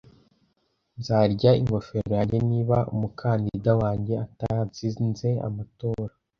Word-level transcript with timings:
nzarya 0.99 1.51
ingofero 1.61 2.09
yanjye 2.17 2.37
niba 2.49 2.77
umukandida 2.93 3.71
wanjye 3.81 4.13
atatsinze 4.25 5.29
amatora 5.47 6.13